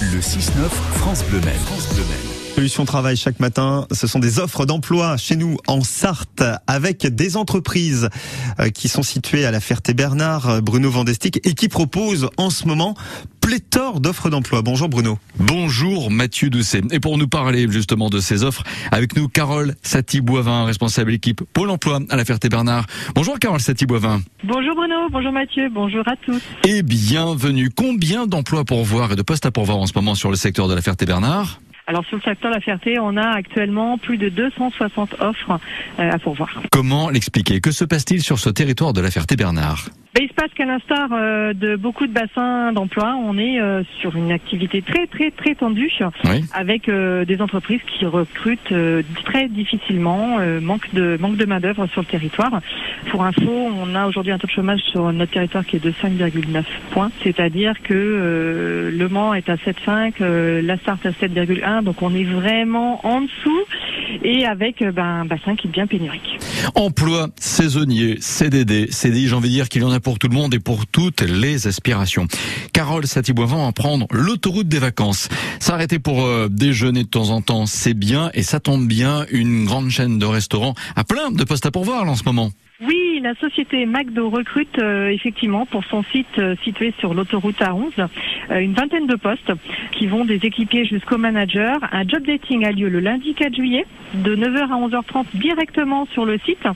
Le 0.00 0.18
6-9 0.18 0.70
France 0.94 1.22
Bleu 1.24 1.40
Maine. 1.40 1.58
France 1.58 1.94
Bleu 1.94 2.04
Travail 2.86 3.16
chaque 3.16 3.38
matin, 3.38 3.86
ce 3.92 4.06
sont 4.06 4.18
des 4.18 4.38
offres 4.38 4.64
d'emploi 4.64 5.18
chez 5.18 5.36
nous 5.36 5.58
en 5.66 5.82
Sarthe 5.82 6.42
avec 6.66 7.06
des 7.06 7.36
entreprises 7.36 8.08
euh, 8.58 8.70
qui 8.70 8.88
sont 8.88 9.02
situées 9.02 9.44
à 9.44 9.50
la 9.50 9.60
Ferté-Bernard, 9.60 10.48
euh, 10.48 10.60
Bruno 10.62 10.90
Vandestick, 10.90 11.46
et 11.46 11.54
qui 11.54 11.68
proposent 11.68 12.30
en 12.38 12.48
ce 12.48 12.66
moment 12.66 12.94
pléthore 13.50 14.00
d'offres 14.00 14.30
d'emploi. 14.30 14.62
Bonjour 14.62 14.88
Bruno. 14.88 15.18
Bonjour 15.36 16.08
Mathieu 16.08 16.50
Doucet. 16.50 16.82
Et 16.92 17.00
pour 17.00 17.18
nous 17.18 17.26
parler 17.26 17.66
justement 17.68 18.08
de 18.08 18.20
ces 18.20 18.44
offres, 18.44 18.62
avec 18.92 19.16
nous 19.16 19.26
Carole 19.26 19.74
Saty-Boivin, 19.82 20.66
responsable 20.66 21.12
équipe 21.12 21.42
Pôle 21.52 21.70
emploi 21.70 21.98
à 22.10 22.16
la 22.16 22.24
Ferté-Bernard. 22.24 22.86
Bonjour 23.16 23.40
Carole 23.40 23.58
Saty-Boivin. 23.58 24.20
Bonjour 24.44 24.76
Bruno, 24.76 25.08
bonjour 25.10 25.32
Mathieu, 25.32 25.68
bonjour 25.68 26.06
à 26.06 26.14
tous. 26.24 26.40
Et 26.64 26.84
bienvenue. 26.84 27.70
Combien 27.74 28.28
d'emplois 28.28 28.64
pour 28.64 28.84
voir 28.84 29.10
et 29.10 29.16
de 29.16 29.22
postes 29.22 29.46
à 29.46 29.50
pourvoir 29.50 29.78
en 29.78 29.86
ce 29.86 29.94
moment 29.96 30.14
sur 30.14 30.30
le 30.30 30.36
secteur 30.36 30.68
de 30.68 30.74
la 30.74 30.80
Ferté-Bernard 30.80 31.60
alors 31.90 32.04
sur 32.04 32.18
le 32.18 32.22
secteur 32.22 32.52
de 32.52 32.54
la 32.54 32.60
Ferté, 32.60 33.00
on 33.00 33.16
a 33.16 33.30
actuellement 33.30 33.98
plus 33.98 34.16
de 34.16 34.28
260 34.28 35.16
offres 35.18 35.58
euh, 35.98 36.10
à 36.12 36.18
pourvoir. 36.20 36.62
Comment 36.70 37.10
l'expliquer? 37.10 37.60
Que 37.60 37.72
se 37.72 37.84
passe-t-il 37.84 38.22
sur 38.22 38.38
ce 38.38 38.48
territoire 38.48 38.92
de 38.92 39.00
la 39.00 39.10
Ferté-Bernard 39.10 39.88
ben, 40.12 40.24
il 40.24 40.28
se 40.28 40.34
passe 40.34 40.50
qu'à 40.56 40.64
l'instar 40.64 41.08
euh, 41.12 41.52
de 41.52 41.76
beaucoup 41.76 42.08
de 42.08 42.12
bassins 42.12 42.72
d'emploi, 42.72 43.14
on 43.14 43.38
est 43.38 43.60
euh, 43.60 43.84
sur 44.00 44.16
une 44.16 44.32
activité 44.32 44.82
très 44.82 45.06
très 45.06 45.30
très 45.30 45.54
tendue 45.54 45.92
avec 46.52 46.90
des 46.90 47.36
entreprises 47.40 47.80
qui 47.86 48.06
recrutent 48.06 48.74
très 49.24 49.48
difficilement, 49.48 50.38
manque 50.60 50.92
de 50.92 51.16
manque 51.20 51.36
de 51.36 51.44
main 51.44 51.60
d'œuvre 51.60 51.86
sur 51.86 52.00
le 52.00 52.06
territoire. 52.06 52.60
Pour 53.10 53.24
info, 53.24 53.48
on 53.48 53.94
a 53.94 54.06
aujourd'hui 54.06 54.32
un 54.32 54.38
taux 54.38 54.48
de 54.48 54.52
chômage 54.52 54.80
sur 54.80 55.12
notre 55.12 55.32
territoire 55.32 55.64
qui 55.64 55.76
est 55.76 55.84
de 55.84 55.92
5,9 55.92 56.64
points, 56.90 57.10
c'est-à-dire 57.22 57.74
que 57.82 58.90
Le 58.92 59.08
Mans 59.08 59.34
est 59.34 59.48
à 59.48 59.56
7,5, 59.56 60.24
la 60.60 60.76
Sarthe 60.78 61.06
à 61.06 61.10
7,1, 61.10 61.79
donc 61.82 62.02
on 62.02 62.14
est 62.14 62.24
vraiment 62.24 63.04
en 63.06 63.22
dessous 63.22 63.64
et 64.24 64.44
avec 64.44 64.82
ben, 64.82 65.04
un 65.04 65.24
bassin 65.24 65.56
qui 65.56 65.68
est 65.68 65.70
bien 65.70 65.86
pénurique. 65.86 66.38
Emploi 66.74 67.28
saisonnier, 67.36 68.16
CDD, 68.20 68.90
CDI, 68.90 69.28
j'ai 69.28 69.34
envie 69.34 69.48
de 69.48 69.54
dire 69.54 69.68
qu'il 69.68 69.82
y 69.82 69.84
en 69.84 69.92
a 69.92 70.00
pour 70.00 70.18
tout 70.18 70.28
le 70.28 70.34
monde 70.34 70.54
et 70.54 70.58
pour 70.58 70.86
toutes 70.86 71.22
les 71.22 71.66
aspirations. 71.66 72.26
Carole 72.72 73.06
Satiboivant 73.06 73.66
à 73.66 73.72
prendre 73.72 74.06
l'autoroute 74.10 74.68
des 74.68 74.78
vacances. 74.78 75.28
S'arrêter 75.58 75.98
pour 75.98 76.22
euh, 76.22 76.48
déjeuner 76.50 77.04
de 77.04 77.08
temps 77.08 77.30
en 77.30 77.40
temps, 77.40 77.66
c'est 77.66 77.94
bien 77.94 78.30
et 78.34 78.42
ça 78.42 78.60
tombe 78.60 78.86
bien. 78.86 79.24
Une 79.30 79.64
grande 79.64 79.90
chaîne 79.90 80.18
de 80.18 80.26
restaurants 80.26 80.74
a 80.96 81.04
plein 81.04 81.30
de 81.30 81.44
postes 81.44 81.66
à 81.66 81.70
pourvoir 81.70 82.08
en 82.08 82.14
ce 82.14 82.24
moment. 82.24 82.50
Oui, 82.82 83.20
la 83.22 83.34
société 83.34 83.84
McDo 83.84 84.30
recrute 84.30 84.78
euh, 84.78 85.08
effectivement 85.08 85.66
pour 85.66 85.84
son 85.84 86.02
site 86.04 86.38
euh, 86.38 86.54
situé 86.64 86.94
sur 86.98 87.12
l'autoroute 87.12 87.58
A11 87.60 88.08
une 88.58 88.74
vingtaine 88.74 89.06
de 89.06 89.16
postes 89.16 89.52
qui 89.92 90.06
vont 90.06 90.24
des 90.24 90.40
équipiers 90.42 90.84
jusqu'au 90.84 91.18
manager. 91.18 91.78
Un 91.92 92.06
job 92.06 92.24
dating 92.26 92.64
a 92.64 92.72
lieu 92.72 92.88
le 92.88 93.00
lundi 93.00 93.34
4 93.34 93.54
juillet 93.54 93.86
de 94.14 94.34
9h 94.34 94.62
à 94.62 94.88
11h30 94.88 95.26
directement 95.34 96.06
sur 96.12 96.24
le 96.24 96.38
site. 96.38 96.66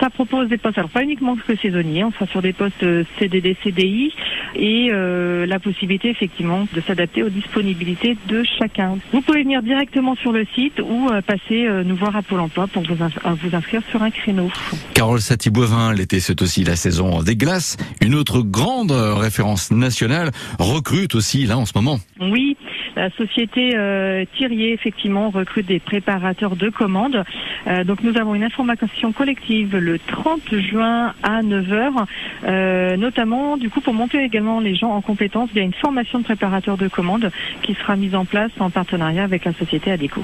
Ça 0.00 0.08
propose 0.08 0.48
des 0.48 0.56
postes, 0.56 0.78
alors 0.78 0.90
pas 0.90 1.02
uniquement 1.02 1.36
que 1.36 1.54
saisonniers, 1.56 2.04
on 2.04 2.12
sera 2.12 2.26
sur 2.26 2.40
des 2.40 2.54
postes 2.54 2.84
CDD, 3.18 3.56
CDI 3.62 4.12
et 4.56 4.88
euh, 4.90 5.46
la 5.46 5.58
possibilité 5.58 6.08
effectivement 6.08 6.66
de 6.72 6.80
s'adapter 6.80 7.22
aux 7.22 7.28
disponibilités 7.28 8.16
de 8.26 8.42
chacun. 8.58 8.98
Vous 9.12 9.20
pouvez 9.20 9.42
venir 9.42 9.62
directement 9.62 10.14
sur 10.16 10.32
le 10.32 10.46
site 10.54 10.80
ou 10.80 11.08
euh, 11.10 11.20
passer 11.20 11.66
euh, 11.66 11.84
nous 11.84 11.96
voir 11.96 12.16
à 12.16 12.22
Pôle 12.22 12.40
emploi 12.40 12.66
pour 12.66 12.82
vous, 12.82 12.94
vous 12.94 13.56
inscrire 13.56 13.82
sur 13.90 14.02
un 14.02 14.10
créneau. 14.10 14.50
Carole 14.94 15.20
Saty-Boivin, 15.20 15.92
l'été 15.94 16.20
c'est 16.20 16.40
aussi 16.42 16.64
la 16.64 16.76
saison 16.76 17.22
des 17.22 17.36
glaces. 17.36 17.76
Une 18.00 18.14
autre 18.14 18.40
grande 18.40 18.92
référence 18.92 19.70
nationale 19.70 20.30
recrute 20.58 21.14
aussi 21.14 21.46
là 21.46 21.58
en 21.58 21.66
ce 21.66 21.72
moment. 21.74 21.98
Oui, 22.20 22.56
la 23.00 23.08
société 23.16 23.72
euh, 23.76 24.26
Thirier, 24.36 24.74
effectivement, 24.74 25.30
recrute 25.30 25.64
des 25.64 25.80
préparateurs 25.80 26.54
de 26.54 26.68
commandes. 26.68 27.24
Euh, 27.66 27.82
donc 27.82 28.02
nous 28.02 28.18
avons 28.18 28.34
une 28.34 28.44
information 28.44 29.12
collective 29.12 29.74
le 29.74 29.98
30 29.98 30.54
juin 30.58 31.14
à 31.22 31.40
9h, 31.40 32.04
euh, 32.44 32.96
notamment 32.98 33.56
du 33.56 33.70
coup 33.70 33.80
pour 33.80 33.94
monter 33.94 34.22
également 34.22 34.60
les 34.60 34.74
gens 34.74 34.90
en 34.90 35.00
compétence 35.00 35.48
via 35.54 35.62
une 35.62 35.72
formation 35.72 36.18
de 36.18 36.24
préparateur 36.24 36.76
de 36.76 36.88
commandes 36.88 37.30
qui 37.62 37.72
sera 37.72 37.96
mise 37.96 38.14
en 38.14 38.26
place 38.26 38.52
en 38.58 38.68
partenariat 38.68 39.24
avec 39.24 39.46
la 39.46 39.54
société 39.54 39.90
Adeco. 39.90 40.22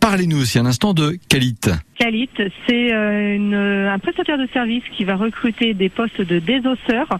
Parlez-nous 0.00 0.40
aussi 0.40 0.58
un 0.58 0.66
instant 0.66 0.94
de 0.94 1.18
Calit. 1.28 1.60
Calit, 1.98 2.30
c'est 2.66 2.92
un 2.92 3.98
prestataire 3.98 4.38
de 4.38 4.48
service 4.52 4.82
qui 4.96 5.04
va 5.04 5.16
recruter 5.16 5.74
des 5.74 5.90
postes 5.90 6.22
de 6.22 6.38
désosseurs 6.38 7.18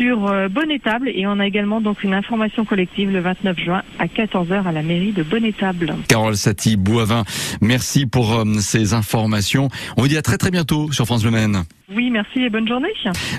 sur 0.00 0.26
euh, 0.28 0.48
Bonnétable 0.48 1.10
et 1.14 1.26
on 1.26 1.38
a 1.38 1.46
également 1.46 1.80
donc 1.80 2.02
une 2.02 2.14
information 2.14 2.64
collective 2.64 3.10
le 3.10 3.20
29 3.20 3.58
juin 3.58 3.82
à 3.98 4.06
14h 4.06 4.66
à 4.66 4.72
la 4.72 4.82
mairie 4.82 5.12
de 5.12 5.22
Bonnétable. 5.22 5.94
Carole 6.08 6.36
Saty 6.36 6.76
Boivin, 6.76 7.24
merci 7.60 8.06
pour 8.06 8.32
euh, 8.32 8.44
ces 8.60 8.94
informations. 8.94 9.68
On 9.96 10.02
vous 10.02 10.08
dit 10.08 10.16
à 10.16 10.22
très 10.22 10.38
très 10.38 10.50
bientôt 10.50 10.90
sur 10.92 11.04
France 11.04 11.24
Le 11.24 11.30
Maine. 11.30 11.64
Oui, 11.92 12.08
merci 12.10 12.38
et 12.38 12.50
bonne 12.50 12.68
journée. 12.68 12.88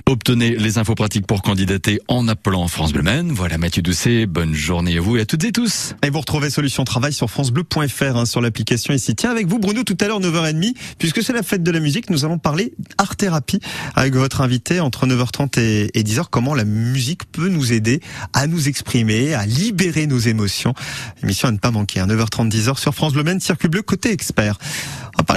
Obtenez 0.05 0.57
les 0.57 0.77
infos 0.77 0.93
pratiques 0.93 1.25
pour 1.25 1.41
candidater 1.41 2.01
en 2.09 2.27
appelant 2.27 2.67
France 2.67 2.91
Bleu 2.91 3.01
Maine. 3.01 3.31
Voilà 3.31 3.57
Mathieu 3.57 3.81
Doucet, 3.81 4.25
bonne 4.25 4.53
journée 4.53 4.97
à 4.97 5.01
vous 5.01 5.15
et 5.15 5.21
à 5.21 5.25
toutes 5.25 5.45
et 5.45 5.53
tous. 5.53 5.95
Et 6.03 6.09
vous 6.09 6.19
retrouvez 6.19 6.49
Solution 6.49 6.83
Travail 6.83 7.13
sur 7.13 7.29
francebleu.fr 7.29 8.17
hein, 8.17 8.25
sur 8.25 8.41
l'application 8.41 8.93
ici. 8.93 9.15
Tiens, 9.15 9.31
avec 9.31 9.47
vous 9.47 9.57
Bruno 9.57 9.83
tout 9.83 9.95
à 10.01 10.07
l'heure 10.07 10.19
9h30, 10.19 10.73
puisque 10.97 11.23
c'est 11.23 11.31
la 11.31 11.43
fête 11.43 11.63
de 11.63 11.71
la 11.71 11.79
musique, 11.79 12.09
nous 12.09 12.25
allons 12.25 12.39
parler 12.39 12.73
art 12.97 13.15
thérapie 13.15 13.61
avec 13.95 14.15
votre 14.15 14.41
invité 14.41 14.81
entre 14.81 15.07
9h30 15.07 15.57
et 15.93 16.03
10h. 16.03 16.25
Comment 16.29 16.53
la 16.53 16.65
musique 16.65 17.31
peut 17.31 17.47
nous 17.47 17.71
aider 17.71 18.01
à 18.33 18.47
nous 18.47 18.67
exprimer, 18.67 19.33
à 19.33 19.45
libérer 19.45 20.07
nos 20.07 20.19
émotions? 20.19 20.73
Émission 21.23 21.47
à 21.47 21.51
ne 21.51 21.57
pas 21.57 21.71
manquer, 21.71 22.01
9h30 22.01 22.41
hein, 22.41 22.49
10h 22.49 22.77
sur 22.77 22.93
France 22.93 23.13
Bleu 23.13 23.23
Maine, 23.23 23.39
Circuit 23.39 23.69
Bleu 23.69 23.81
côté 23.81 24.11
expert. 24.11 24.57